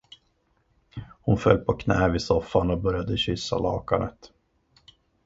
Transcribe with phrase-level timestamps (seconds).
[1.21, 4.31] Hon föll på knä vid soffan och började kyssa lakanet.